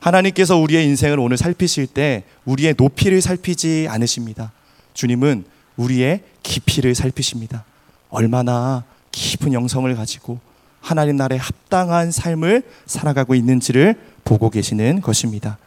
하나님께서 0.00 0.56
우리의 0.56 0.84
인생을 0.86 1.20
오늘 1.20 1.36
살피실 1.36 1.86
때 1.86 2.24
우리의 2.44 2.74
높이를 2.76 3.20
살피지 3.20 3.86
않으십니다. 3.88 4.52
주님은 4.94 5.44
우리의 5.76 6.22
깊이를 6.42 6.94
살피십니다. 6.94 7.64
얼마나 8.08 8.84
깊은 9.12 9.52
영성을 9.52 9.94
가지고 9.94 10.40
하나님 10.80 11.16
나라에 11.16 11.38
합당한 11.38 12.10
삶을 12.10 12.62
살아가고 12.86 13.34
있는지를 13.34 13.94
보고 14.24 14.48
계시는 14.50 15.02
것입니다. 15.02 15.58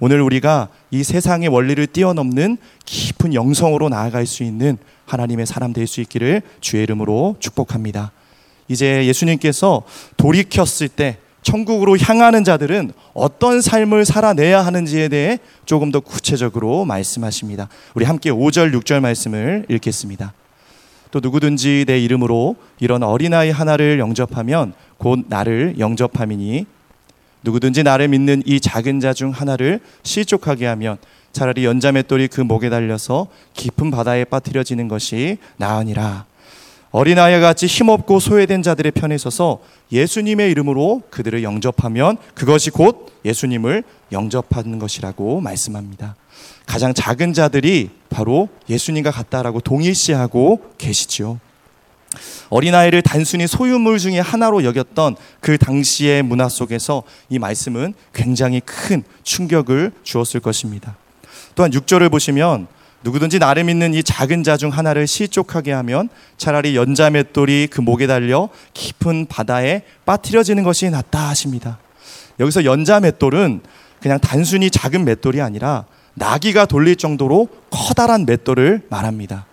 오늘 0.00 0.20
우리가 0.22 0.68
이 0.90 1.04
세상의 1.04 1.48
원리를 1.48 1.86
뛰어넘는 1.88 2.56
깊은 2.86 3.34
영성으로 3.34 3.88
나아갈 3.88 4.26
수 4.26 4.42
있는 4.42 4.78
하나님의 5.06 5.46
사람 5.46 5.72
될 5.72 5.86
수 5.86 6.00
있기를 6.00 6.42
주의 6.60 6.82
이름으로 6.82 7.36
축복합니다. 7.40 8.12
이제 8.68 9.06
예수님께서 9.06 9.82
돌이켰을 10.16 10.88
때 10.88 11.18
천국으로 11.42 11.98
향하는 11.98 12.44
자들은 12.44 12.92
어떤 13.14 13.60
삶을 13.60 14.04
살아내야 14.04 14.64
하는지에 14.64 15.08
대해 15.08 15.38
조금 15.66 15.90
더 15.90 16.00
구체적으로 16.00 16.84
말씀하십니다. 16.84 17.68
우리 17.94 18.04
함께 18.04 18.30
5절, 18.30 18.72
6절 18.80 19.00
말씀을 19.00 19.66
읽겠습니다. 19.68 20.32
또 21.10 21.20
누구든지 21.20 21.84
내 21.86 21.98
이름으로 21.98 22.56
이런 22.80 23.02
어린아이 23.02 23.50
하나를 23.50 23.98
영접하면 23.98 24.72
곧 24.98 25.24
나를 25.28 25.74
영접함이니 25.78 26.64
누구든지 27.42 27.82
나를 27.82 28.08
믿는 28.08 28.42
이 28.46 28.60
작은 28.60 29.00
자 29.00 29.12
중 29.12 29.30
하나를 29.30 29.80
실족하게 30.04 30.66
하면 30.66 30.96
차라리 31.32 31.64
연자맷돌이 31.64 32.28
그 32.28 32.40
목에 32.40 32.70
달려서 32.70 33.26
깊은 33.54 33.90
바다에 33.90 34.24
빠뜨려지는 34.24 34.86
것이 34.88 35.38
나으니라. 35.56 36.24
어린아이 36.92 37.40
같이 37.40 37.66
힘없고 37.66 38.20
소외된 38.20 38.62
자들의 38.62 38.92
편에 38.92 39.16
서서 39.16 39.60
예수님의 39.90 40.50
이름으로 40.50 41.02
그들을 41.10 41.42
영접하면 41.42 42.18
그것이 42.34 42.70
곧 42.70 43.10
예수님을 43.24 43.82
영접하는 44.12 44.78
것이라고 44.78 45.40
말씀합니다. 45.40 46.16
가장 46.66 46.92
작은 46.92 47.32
자들이 47.32 47.90
바로 48.10 48.48
예수님과 48.68 49.10
같다라고 49.10 49.60
동일시하고 49.60 50.60
계시죠. 50.76 51.40
어린아이를 52.50 53.00
단순히 53.00 53.46
소유물 53.46 53.98
중의 53.98 54.22
하나로 54.22 54.62
여겼던 54.64 55.16
그 55.40 55.56
당시의 55.56 56.22
문화 56.22 56.50
속에서 56.50 57.04
이 57.30 57.38
말씀은 57.38 57.94
굉장히 58.12 58.60
큰 58.60 59.02
충격을 59.22 59.92
주었을 60.02 60.40
것입니다. 60.40 60.96
또한 61.54 61.70
6절을 61.70 62.10
보시면 62.10 62.66
누구든지 63.04 63.38
나를 63.38 63.64
믿는 63.64 63.94
이 63.94 64.02
작은 64.02 64.44
자 64.44 64.56
중 64.56 64.70
하나를 64.70 65.06
실족하게 65.06 65.72
하면 65.72 66.08
차라리 66.36 66.76
연자 66.76 67.10
맷돌이 67.10 67.68
그 67.70 67.80
목에 67.80 68.06
달려 68.06 68.48
깊은 68.74 69.26
바다에 69.26 69.82
빠뜨려지는 70.04 70.62
것이 70.62 70.88
낫다 70.90 71.28
하십니다. 71.30 71.78
여기서 72.38 72.64
연자 72.64 73.00
맷돌은 73.00 73.60
그냥 74.00 74.18
단순히 74.20 74.70
작은 74.70 75.04
맷돌이 75.04 75.40
아니라 75.40 75.84
나귀가 76.14 76.66
돌릴 76.66 76.96
정도로 76.96 77.48
커다란 77.70 78.26
맷돌을 78.26 78.82
말합니다. 78.88 79.46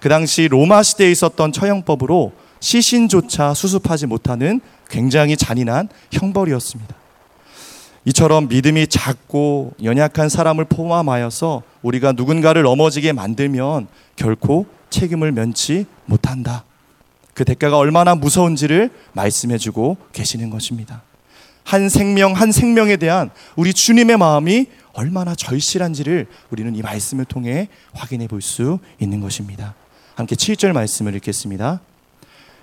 그 0.00 0.08
당시 0.08 0.48
로마 0.48 0.82
시대에 0.82 1.10
있었던 1.10 1.52
처형법으로 1.52 2.32
시신조차 2.60 3.54
수습하지 3.54 4.06
못하는 4.06 4.60
굉장히 4.88 5.36
잔인한 5.36 5.88
형벌이었습니다. 6.12 6.94
이처럼 8.06 8.46
믿음이 8.48 8.86
작고 8.86 9.74
연약한 9.82 10.28
사람을 10.28 10.66
포함하여서 10.66 11.62
우리가 11.86 12.12
누군가를 12.12 12.62
넘어지게 12.62 13.12
만들면 13.12 13.86
결코 14.16 14.66
책임을 14.90 15.30
면치 15.30 15.86
못한다. 16.04 16.64
그 17.32 17.44
대가가 17.44 17.78
얼마나 17.78 18.14
무서운지를 18.14 18.90
말씀해 19.12 19.58
주고 19.58 19.96
계시는 20.12 20.50
것입니다. 20.50 21.02
한 21.62 21.88
생명, 21.88 22.32
한 22.32 22.50
생명에 22.50 22.96
대한 22.96 23.30
우리 23.54 23.72
주님의 23.72 24.16
마음이 24.16 24.66
얼마나 24.94 25.34
절실한지를 25.34 26.26
우리는 26.50 26.74
이 26.74 26.82
말씀을 26.82 27.24
통해 27.24 27.68
확인해 27.92 28.26
볼 28.26 28.40
수 28.40 28.78
있는 28.98 29.20
것입니다. 29.20 29.74
함께 30.16 30.34
7절 30.34 30.72
말씀을 30.72 31.14
읽겠습니다. 31.16 31.80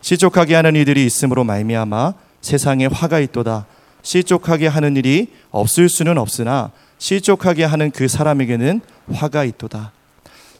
시족하게 0.02 0.56
하는 0.56 0.76
이들이 0.76 1.06
있으므로 1.06 1.44
말미암아 1.44 2.14
세상에 2.42 2.88
화가 2.88 3.20
있도다. 3.20 3.68
실족하게 4.02 4.68
하는 4.68 4.98
일이 4.98 5.28
없을 5.52 5.88
수는 5.88 6.18
없으나 6.18 6.72
실족하게 7.04 7.66
하는 7.66 7.92
그 7.92 8.08
사람에게는 8.08 8.80
화가 9.12 9.44
있도다. 9.44 9.92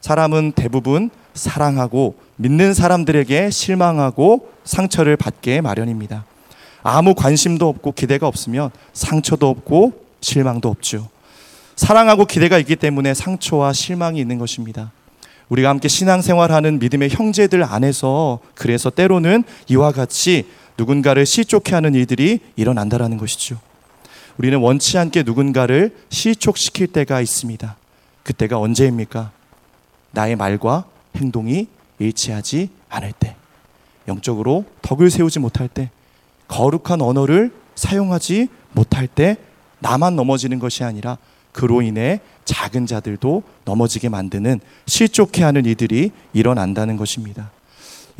사람은 0.02 0.52
대부분 0.52 1.08
사랑하고 1.32 2.16
믿는 2.36 2.74
사람들에게 2.74 3.48
실망하고 3.48 4.50
상처를 4.62 5.16
받게 5.16 5.62
마련입니다. 5.62 6.26
아무 6.82 7.14
관심도 7.14 7.66
없고 7.66 7.92
기대가 7.92 8.28
없으면 8.28 8.70
상처도 8.92 9.48
없고 9.48 10.04
실망도 10.20 10.68
없죠. 10.68 11.08
사랑하고 11.76 12.26
기대가 12.26 12.58
있기 12.58 12.76
때문에 12.76 13.14
상처와 13.14 13.72
실망이 13.72 14.20
있는 14.20 14.38
것입니다. 14.38 14.92
우리가 15.48 15.70
함께 15.70 15.88
신앙생활하는 15.88 16.78
믿음의 16.78 17.08
형제들 17.08 17.64
안에서 17.64 18.40
그래서 18.54 18.90
때로는 18.90 19.44
이와 19.68 19.92
같이 19.92 20.46
누군가를 20.76 21.24
실족해 21.24 21.74
하는 21.74 21.94
일들이 21.94 22.40
일어난다라는 22.56 23.16
것이죠. 23.16 23.56
우리는 24.38 24.58
원치 24.58 24.98
않게 24.98 25.22
누군가를 25.22 25.94
실족시킬 26.08 26.88
때가 26.88 27.20
있습니다. 27.20 27.76
그때가 28.22 28.58
언제입니까? 28.58 29.30
나의 30.10 30.36
말과 30.36 30.84
행동이 31.16 31.68
일치하지 31.98 32.70
않을 32.88 33.12
때, 33.12 33.36
영적으로 34.08 34.64
덕을 34.82 35.10
세우지 35.10 35.38
못할 35.38 35.68
때, 35.68 35.90
거룩한 36.48 37.00
언어를 37.00 37.52
사용하지 37.74 38.48
못할 38.72 39.06
때, 39.06 39.36
나만 39.78 40.16
넘어지는 40.16 40.58
것이 40.58 40.82
아니라 40.82 41.18
그로 41.52 41.82
인해 41.82 42.20
작은 42.44 42.86
자들도 42.86 43.42
넘어지게 43.64 44.08
만드는 44.08 44.60
실족해 44.86 45.44
하는 45.44 45.66
이들이 45.66 46.10
일어난다는 46.32 46.96
것입니다. 46.96 47.50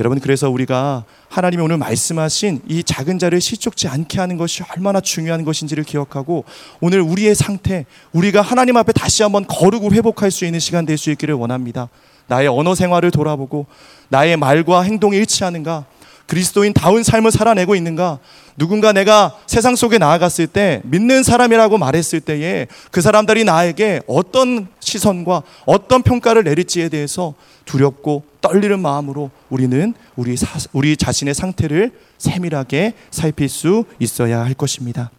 여러분 0.01 0.19
그래서 0.19 0.51
우리가 0.51 1.05
하나님이 1.29 1.63
오늘 1.63 1.79
말씀하신 1.79 2.63
이 2.69 2.83
작은 2.83 3.21
자를 3.21 3.41
실족지 3.41 3.87
않게 3.87 4.19
하는 4.19 4.37
것이 4.37 4.65
얼마나 4.75 5.01
중요한 5.01 5.45
것인지를 5.45 5.85
기억하고 5.85 6.45
오늘 6.81 7.01
우리의 7.01 7.37
상태 7.37 7.87
우리가 8.13 8.43
하나님 8.43 8.77
앞에 8.77 8.93
다시 8.93 9.23
한번 9.23 9.47
거룩을 9.47 9.93
회복할 9.93 10.31
수 10.33 10.45
있는 10.45 10.59
시간 10.59 10.85
될 10.85 10.99
수 10.99 11.11
있기를 11.11 11.35
원합니다. 11.35 11.89
나의 12.27 12.49
언어 12.49 12.75
생활을 12.75 13.11
돌아보고 13.11 13.67
나의 14.09 14.37
말과 14.37 14.83
행동이 14.83 15.17
일치하는가 15.19 15.85
그리스도인 16.27 16.73
다운 16.73 17.03
삶을 17.03 17.31
살아내고 17.31 17.75
있는가? 17.75 18.19
누군가 18.57 18.93
내가 18.93 19.37
세상 19.47 19.75
속에 19.77 19.99
나아갔을 19.99 20.47
때 20.47 20.81
믿는 20.85 21.23
사람이라고 21.23 21.77
말했을 21.79 22.21
때에 22.21 22.67
그 22.91 23.01
사람들이 23.01 23.45
나에게 23.45 24.01
어떤 24.07 24.69
시선과 24.81 25.43
어떤 25.67 26.03
평가를 26.03 26.45
내릴지에 26.45 26.89
대해서 26.89 27.35
두렵고 27.65 28.23
떨리는 28.41 28.79
마음으로 28.79 29.31
우리는 29.51 29.95
우리, 30.17 30.37
사, 30.37 30.59
우리 30.73 30.97
자신의 30.97 31.35
상태를 31.35 31.93
세밀하게 32.19 32.95
살필 33.11 33.49
수 33.49 33.85
있어야 33.99 34.45
할 34.45 34.55
것입니다. 34.55 35.11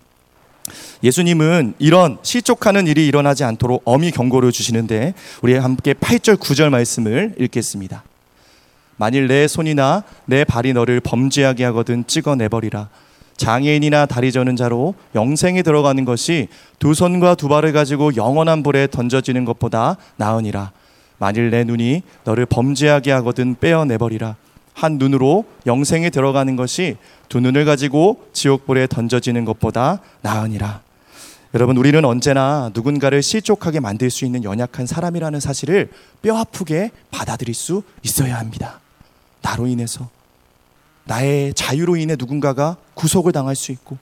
예수님은 1.04 1.76
이런 1.78 2.18
실족하는 2.24 2.88
일이 2.88 3.06
일어나지 3.06 3.44
않도록 3.44 3.82
엄히 3.86 4.12
경고를 4.12 4.52
주시는데 4.52 5.14
우리 5.42 5.56
함께 5.56 5.94
8절 5.94 6.38
9절 6.38 6.70
말씀을 6.70 7.36
읽겠습니다. 7.40 8.04
만일 8.98 9.28
내 9.28 9.48
손이나 9.48 10.04
내 10.25 10.44
발이 10.44 10.74
너를 10.74 11.00
범죄하게 11.00 11.64
하거든 11.66 12.06
찍어내버리라. 12.08 12.90
장애인이나 13.38 14.06
다리 14.06 14.32
저는 14.32 14.56
자로 14.56 14.96
영생에 15.14 15.62
들어가는 15.62 16.06
것이 16.06 16.48
두 16.80 16.94
손과 16.94 17.36
두 17.36 17.50
발을 17.50 17.74
가지고 17.74 18.16
영원한 18.16 18.64
불에 18.64 18.88
던져지는 18.88 19.44
것보다 19.44 19.98
나으니라. 20.16 20.72
만일 21.18 21.50
내 21.50 21.64
눈이 21.64 22.04
너를 22.24 22.46
범죄하게 22.46 23.12
하거든 23.12 23.56
빼어내버리라. 23.60 24.36
한 24.74 24.98
눈으로 24.98 25.46
영생에 25.66 26.10
들어가는 26.10 26.56
것이 26.56 26.98
두 27.30 27.40
눈을 27.40 27.66
가지고 27.66 28.25
지옥불에 28.34 28.88
던져지는 28.88 29.46
것보다 29.46 30.00
나으니라. 30.22 30.82
여러분, 31.54 31.78
우리는 31.78 32.04
언제나 32.04 32.70
누군가를 32.74 33.24
실족하게 33.24 33.80
만들 33.80 34.10
수 34.10 34.25
있는 34.25 34.44
연약한 34.44 34.86
사람이라는 34.86 35.40
사실을 35.40 35.90
뼈 36.22 36.38
아프게 36.38 36.92
받아들일 37.12 37.56
수 37.56 37.84
있어야 38.04 38.38
합니다. 38.38 38.82
나로 39.46 39.68
인해서 39.68 40.10
나의 41.04 41.54
자유로 41.54 41.98
인해 41.98 42.16
누군가가 42.18 42.78
구속을 42.96 43.32
당할 43.32 43.56
수 43.56 43.72
있고 43.72 44.00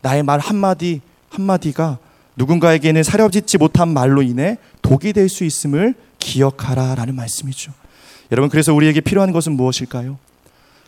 나의 0.00 0.22
말 0.22 0.38
한마디 0.38 1.00
한마디가 1.28 1.98
누군가에게는 2.36 3.02
사려짓지 3.02 3.58
못한 3.58 3.88
말로 3.88 4.22
인해 4.22 4.58
독이 4.82 5.12
될 5.12 5.28
수 5.28 5.42
있음을 5.42 5.94
기억하라라는 6.20 7.16
말씀이죠. 7.16 7.72
여러분 8.30 8.48
그래서 8.48 8.72
우리에게 8.72 9.00
필요한 9.00 9.32
것은 9.32 9.52
무엇일까요? 9.52 10.18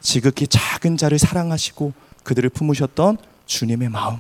지극히 0.01 0.47
작은 0.47 0.97
자를 0.97 1.19
사랑하시고 1.19 1.93
그들을 2.23 2.49
품으셨던 2.51 3.19
주님의 3.47 3.89
마음. 3.89 4.19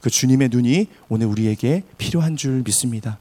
그 0.00 0.10
주님의 0.10 0.50
눈이 0.52 0.86
오늘 1.08 1.26
우리에게 1.26 1.82
필요한 1.96 2.36
줄 2.36 2.62
믿습니다. 2.64 3.18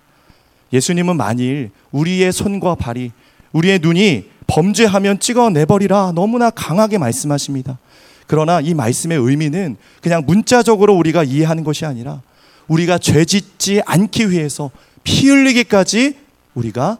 예수님은 0.73 1.17
만일 1.17 1.71
우리의 1.91 2.31
손과 2.31 2.75
발이 2.75 3.11
우리의 3.51 3.79
눈이 3.79 4.36
범죄하면 4.47 5.19
찍어내버리라 5.19 6.13
너무나 6.15 6.49
강하게 6.49 6.97
말씀하십니다. 6.97 7.77
그러나 8.25 8.59
이 8.59 8.73
말씀의 8.73 9.17
의미는 9.17 9.77
그냥 10.01 10.23
문자적으로 10.25 10.95
우리가 10.95 11.23
이해하는 11.23 11.63
것이 11.63 11.85
아니라 11.85 12.21
우리가 12.67 12.97
죄 12.97 13.23
짓지 13.23 13.81
않기 13.85 14.31
위해서 14.31 14.71
피 15.03 15.29
흘리기까지 15.29 16.17
우리가 16.53 16.97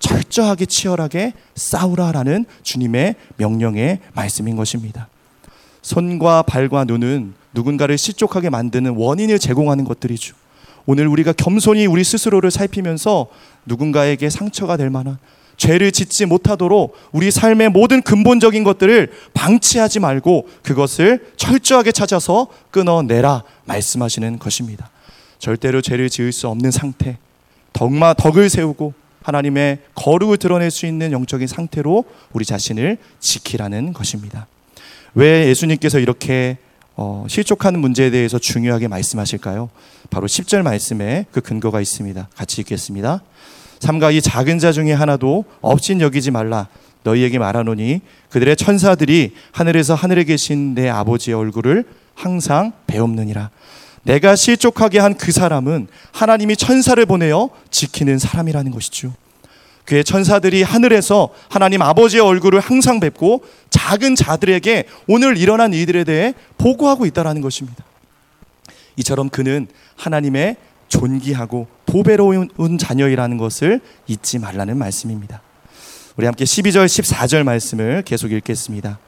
철저하게 0.00 0.66
치열하게 0.66 1.32
싸우라라는 1.54 2.44
주님의 2.62 3.14
명령의 3.36 4.00
말씀인 4.14 4.56
것입니다. 4.56 5.08
손과 5.82 6.42
발과 6.42 6.84
눈은 6.84 7.34
누군가를 7.54 7.96
실족하게 7.96 8.50
만드는 8.50 8.96
원인을 8.96 9.38
제공하는 9.38 9.84
것들이죠. 9.84 10.34
오늘 10.86 11.06
우리가 11.06 11.32
겸손히 11.32 11.86
우리 11.86 12.04
스스로를 12.04 12.50
살피면서 12.50 13.28
누군가에게 13.64 14.28
상처가 14.28 14.76
될 14.76 14.90
만한 14.90 15.18
죄를 15.56 15.92
짓지 15.92 16.26
못하도록 16.26 16.96
우리 17.12 17.30
삶의 17.30 17.70
모든 17.70 18.02
근본적인 18.02 18.64
것들을 18.64 19.12
방치하지 19.34 20.00
말고 20.00 20.48
그것을 20.62 21.26
철저하게 21.36 21.92
찾아서 21.92 22.48
끊어내라 22.70 23.44
말씀하시는 23.64 24.38
것입니다. 24.38 24.90
절대로 25.38 25.80
죄를 25.80 26.10
지을 26.10 26.32
수 26.32 26.48
없는 26.48 26.70
상태, 26.70 27.18
덕마 27.72 28.14
덕을 28.14 28.48
세우고 28.48 28.94
하나님의 29.22 29.78
거룩을 29.94 30.36
드러낼 30.36 30.70
수 30.70 30.86
있는 30.86 31.12
영적인 31.12 31.46
상태로 31.46 32.04
우리 32.32 32.44
자신을 32.44 32.98
지키라는 33.20 33.92
것입니다. 33.92 34.46
왜 35.14 35.48
예수님께서 35.48 35.98
이렇게 35.98 36.58
어, 36.96 37.26
실족하는 37.28 37.80
문제에 37.80 38.10
대해서 38.10 38.38
중요하게 38.38 38.88
말씀하실까요? 38.88 39.68
바로 40.10 40.26
10절 40.26 40.62
말씀에 40.62 41.26
그 41.32 41.40
근거가 41.40 41.80
있습니다. 41.80 42.28
같이 42.34 42.60
읽겠습니다. 42.60 43.22
삼가 43.84 44.10
이 44.12 44.22
작은 44.22 44.58
자 44.60 44.72
중에 44.72 44.94
하나도 44.94 45.44
없인 45.60 46.00
여기지 46.00 46.30
말라. 46.30 46.68
너희에게 47.02 47.38
말하노니 47.38 48.00
그들의 48.30 48.56
천사들이 48.56 49.34
하늘에서 49.52 49.94
하늘에 49.94 50.24
계신 50.24 50.74
내 50.74 50.88
아버지의 50.88 51.36
얼굴을 51.36 51.84
항상 52.14 52.72
배옵느니라. 52.86 53.50
내가 54.04 54.36
실족하게 54.36 55.00
한 55.00 55.14
그 55.18 55.32
사람은 55.32 55.88
하나님이 56.12 56.56
천사를 56.56 57.04
보내어 57.04 57.50
지키는 57.70 58.18
사람이라는 58.18 58.70
것이죠. 58.70 59.12
그의 59.84 60.02
천사들이 60.02 60.62
하늘에서 60.62 61.28
하나님 61.50 61.82
아버지의 61.82 62.22
얼굴을 62.22 62.60
항상 62.60 63.00
뵙고 63.00 63.44
작은 63.68 64.14
자들에게 64.14 64.84
오늘 65.08 65.36
일어난 65.36 65.74
일들에 65.74 66.04
대해 66.04 66.32
보고하고 66.56 67.04
있다라는 67.04 67.42
것입니다. 67.42 67.84
이처럼 68.96 69.28
그는 69.28 69.66
하나님의 69.96 70.56
존귀하고 70.94 71.66
보배로운 71.86 72.78
자녀이라는 72.78 73.36
것을 73.36 73.80
잊지 74.06 74.38
말라는 74.38 74.76
말씀입니다. 74.78 75.42
우리 76.16 76.26
함께 76.26 76.44
12절, 76.44 76.86
14절 76.86 77.42
말씀을 77.42 78.02
계속 78.02 78.30
읽겠습니다. 78.30 78.98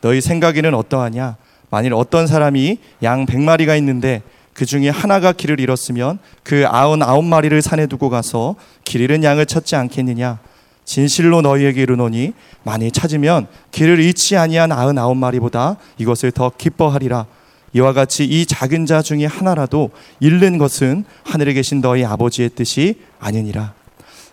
너희 0.00 0.20
생각에는 0.20 0.74
어떠하냐? 0.74 1.36
만일 1.70 1.94
어떤 1.94 2.26
사람이 2.26 2.78
양 3.04 3.26
100마리가 3.26 3.78
있는데 3.78 4.22
그 4.52 4.66
중에 4.66 4.88
하나가 4.88 5.32
길을 5.32 5.60
잃었으면 5.60 6.18
그 6.42 6.64
아흔 6.66 7.02
아홉 7.02 7.24
마리를 7.24 7.62
산에 7.62 7.86
두고 7.86 8.10
가서 8.10 8.56
길 8.84 9.00
잃은 9.00 9.22
양을 9.22 9.46
찾지 9.46 9.76
않겠느냐? 9.76 10.40
진실로 10.84 11.40
너희에게 11.42 11.82
이르노니 11.82 12.32
만일 12.64 12.90
찾으면 12.90 13.46
길을 13.70 14.00
잃지 14.00 14.36
아니한 14.36 14.72
아흔 14.72 14.98
아홉 14.98 15.16
마리보다 15.16 15.76
이것을 15.98 16.32
더 16.32 16.50
기뻐하리라. 16.58 17.26
이와 17.72 17.92
같이 17.92 18.24
이 18.24 18.46
작은 18.46 18.86
자 18.86 19.00
중에 19.02 19.26
하나라도 19.26 19.90
잃는 20.18 20.58
것은 20.58 21.04
하늘에 21.24 21.52
계신 21.52 21.80
너희 21.80 22.04
아버지의 22.04 22.50
뜻이 22.50 22.96
아니니라. 23.18 23.74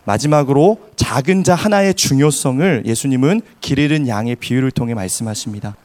마지막으로 0.05 0.79
작은 0.95 1.43
자 1.43 1.53
하나의 1.53 1.93
중요성을 1.93 2.83
예수님은 2.85 3.41
길 3.61 3.79
잃은 3.79 4.07
양의 4.07 4.37
비유를 4.37 4.71
통해 4.71 4.93
말씀하십니다. 4.93 5.75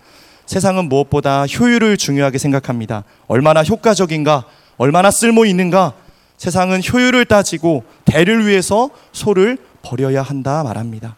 세상은 0.47 0.89
무엇보다 0.89 1.47
효율을 1.47 1.97
중요하게 1.97 2.39
생각합니다. 2.39 3.05
얼마나 3.27 3.63
효과적인가, 3.63 4.45
얼마나 4.77 5.11
쓸모 5.11 5.45
있는가. 5.45 5.95
세상은 6.37 6.81
효율을 6.83 7.25
따지고 7.25 7.85
대를 8.05 8.47
위해서 8.47 8.91
소를 9.13 9.59
버려야 9.83 10.23
한다 10.23 10.63
말합니다. 10.63 11.17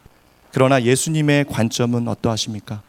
그러나 0.53 0.83
예수님의 0.83 1.47
관점은 1.47 2.09
어떠하십니까? 2.09 2.83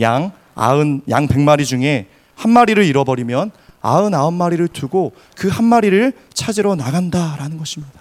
양 0.00 0.32
아흔 0.54 1.02
양 1.08 1.26
백마리 1.26 1.64
중에 1.66 2.06
한 2.34 2.50
마리를 2.52 2.82
잃어버리면 2.84 3.50
아흔아홉 3.82 4.34
마리를 4.34 4.66
두고 4.68 5.12
그 5.36 5.48
한 5.48 5.64
마리를 5.64 6.12
찾으러 6.32 6.74
나간다라는 6.74 7.58
것입니다. 7.58 8.00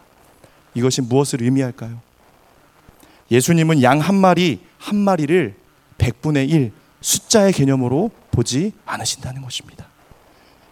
이것이 0.76 1.02
무엇을 1.02 1.42
의미할까요? 1.42 2.00
예수님은 3.32 3.84
양 3.84 4.00
한 4.00 4.16
마리 4.16 4.60
한 4.78 4.98
마리를 4.98 5.56
백분의 5.98 6.48
일 6.50 6.72
숫자의 7.02 7.54
개념으로 7.54 8.12
보지 8.32 8.72
않으신다는 8.86 9.42
것입니다. 9.42 9.86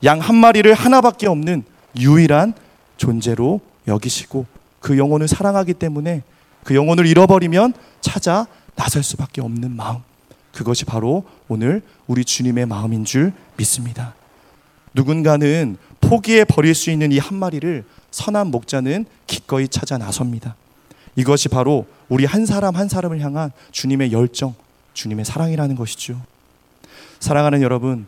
양 0.04 0.20
한 0.20 0.36
마리를 0.36 0.74
하나밖에 0.74 1.28
없는 1.28 1.64
유일한 2.00 2.54
존재로 2.98 3.60
여기시고 3.88 4.46
그 4.80 4.98
영혼을 4.98 5.28
사랑하기 5.28 5.74
때문에 5.76 6.24
그 6.64 6.76
영혼을 6.76 7.06
잃어버리면 7.06 7.74
찾아 8.02 8.48
나설 8.76 9.04
수밖에 9.04 9.42
없는 9.42 9.76
마음. 9.76 9.98
그것이 10.54 10.86
바로 10.86 11.24
오늘 11.48 11.82
우리 12.08 12.26
주님의 12.26 12.66
마음인 12.66 13.06
줄 13.06 13.34
믿습니다. 13.58 14.14
누군가는 14.94 15.78
포기해 16.02 16.44
버릴 16.44 16.76
수 16.76 16.92
있는 16.92 17.12
이 17.12 17.20
한 17.20 17.38
마리를 17.38 17.86
선한 18.12 18.48
목자는 18.48 19.06
기꺼이 19.28 19.68
찾아 19.70 19.98
나섭니다. 19.98 20.56
이것이 21.16 21.48
바로 21.50 21.86
우리 22.10 22.26
한 22.26 22.46
사람 22.46 22.76
한 22.76 22.90
사람을 22.90 23.22
향한 23.22 23.52
주님의 23.72 24.12
열정, 24.12 24.54
주님의 24.94 25.24
사랑이라는 25.26 25.76
것이죠. 25.76 26.20
사랑하는 27.20 27.62
여러분, 27.62 28.08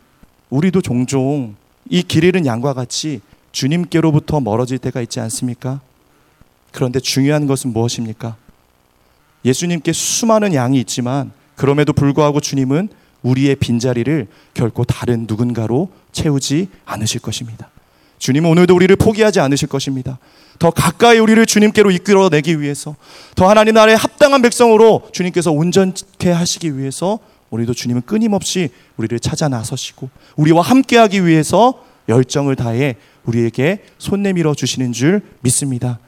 우리도 0.50 0.82
종종 0.82 1.54
이 1.88 2.02
길 2.02 2.24
잃은 2.24 2.44
양과 2.46 2.74
같이 2.74 3.20
주님께로부터 3.52 4.40
멀어질 4.40 4.78
때가 4.78 5.00
있지 5.00 5.20
않습니까? 5.20 5.80
그런데 6.72 6.98
중요한 6.98 7.46
것은 7.46 7.72
무엇입니까? 7.72 8.36
예수님께 9.44 9.92
수많은 9.92 10.54
양이 10.54 10.80
있지만 10.80 11.32
그럼에도 11.56 11.92
불구하고 11.92 12.40
주님은 12.40 12.88
우리의 13.22 13.56
빈자리를 13.56 14.26
결코 14.52 14.84
다른 14.84 15.26
누군가로 15.28 15.88
채우지 16.12 16.68
않으실 16.84 17.20
것입니다. 17.20 17.70
주님은 18.18 18.48
오늘도 18.50 18.74
우리를 18.74 18.94
포기하지 18.96 19.40
않으실 19.40 19.68
것입니다. 19.68 20.18
더 20.58 20.70
가까이 20.70 21.18
우리를 21.18 21.44
주님께로 21.44 21.90
이끌어내기 21.90 22.60
위해서 22.60 22.94
더 23.34 23.48
하나님 23.48 23.74
나라의 23.74 23.96
합당한 23.96 24.40
백성으로 24.42 25.08
주님께서 25.12 25.50
온전케 25.50 26.30
하시기 26.30 26.78
위해서 26.78 27.18
우리도 27.50 27.74
주님은 27.74 28.02
끊임없이 28.02 28.70
우리를 28.96 29.18
찾아 29.20 29.48
나서시고 29.48 30.10
우리와 30.36 30.62
함께하기 30.62 31.26
위해서 31.26 31.84
열정을 32.08 32.56
다해 32.56 32.96
우리에게 33.24 33.84
손 33.98 34.22
내밀어 34.22 34.54
주시는 34.54 34.92
줄 34.92 35.22
믿습니다. 35.40 35.98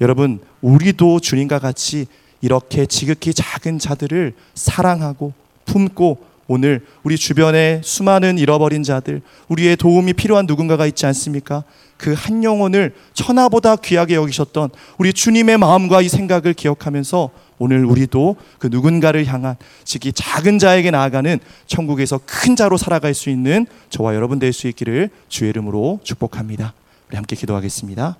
여러분, 0.00 0.40
우리도 0.62 1.20
주님과 1.20 1.58
같이 1.58 2.06
이렇게 2.42 2.84
지극히 2.84 3.32
작은 3.32 3.78
자들을 3.78 4.34
사랑하고 4.54 5.32
품고 5.64 6.32
오늘 6.48 6.84
우리 7.02 7.16
주변에 7.16 7.80
수많은 7.82 8.36
잃어버린 8.36 8.82
자들, 8.82 9.22
우리의 9.48 9.76
도움이 9.76 10.12
필요한 10.12 10.44
누군가가 10.46 10.84
있지 10.86 11.06
않습니까? 11.06 11.64
그 11.96 12.14
한 12.14 12.42
영혼을 12.42 12.94
천하보다 13.14 13.76
귀하게 13.76 14.16
여기셨던 14.16 14.70
우리 14.98 15.12
주님의 15.12 15.56
마음과 15.58 16.02
이 16.02 16.08
생각을 16.08 16.52
기억하면서 16.52 17.30
오늘 17.58 17.84
우리도 17.84 18.36
그 18.58 18.66
누군가를 18.66 19.24
향한 19.26 19.54
지기 19.84 20.12
작은 20.12 20.58
자에게 20.58 20.90
나아가는 20.90 21.38
천국에서 21.68 22.18
큰 22.26 22.56
자로 22.56 22.76
살아갈 22.76 23.14
수 23.14 23.30
있는 23.30 23.66
저와 23.88 24.16
여러분 24.16 24.40
될 24.40 24.52
수 24.52 24.66
있기를 24.66 25.10
주의 25.28 25.48
이름으로 25.50 26.00
축복합니다. 26.02 26.74
우리 27.08 27.16
함께 27.16 27.36
기도하겠습니다. 27.36 28.16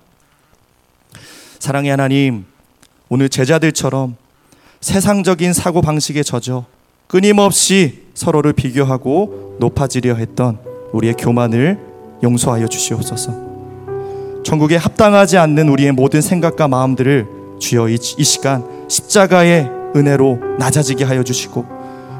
사랑의 1.59 1.91
하나님, 1.91 2.45
오늘 3.09 3.29
제자들처럼 3.29 4.15
세상적인 4.81 5.53
사고 5.53 5.81
방식에 5.81 6.23
젖어 6.23 6.65
끊임없이 7.07 8.03
서로를 8.13 8.53
비교하고 8.53 9.57
높아지려 9.59 10.15
했던 10.15 10.57
우리의 10.93 11.13
교만을 11.15 11.79
용서하여 12.23 12.67
주시옵소서. 12.67 13.53
천국에 14.43 14.75
합당하지 14.75 15.37
않는 15.37 15.69
우리의 15.69 15.91
모든 15.91 16.21
생각과 16.21 16.67
마음들을 16.67 17.27
주여 17.59 17.89
이, 17.89 17.95
이 18.17 18.23
시간 18.23 18.65
십자가의 18.89 19.69
은혜로 19.95 20.39
낮아지게 20.59 21.03
하여 21.05 21.23
주시고 21.23 21.65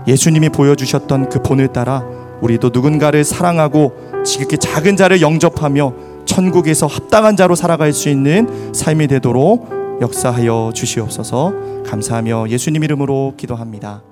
예수님이 0.07 0.49
보여주셨던 0.49 1.29
그 1.29 1.41
본을 1.41 1.69
따라 1.69 2.03
우리도 2.41 2.69
누군가를 2.73 3.23
사랑하고 3.23 4.23
지극히 4.25 4.57
작은 4.57 4.95
자를 4.95 5.21
영접하며 5.21 5.93
천국에서 6.25 6.87
합당한 6.87 7.35
자로 7.35 7.55
살아갈 7.55 7.93
수 7.93 8.09
있는 8.09 8.73
삶이 8.73 9.07
되도록 9.07 9.82
역사하여 10.03 10.71
주시옵소서 10.75 11.83
감사하며 11.85 12.49
예수님 12.49 12.83
이름으로 12.83 13.35
기도합니다. 13.37 14.03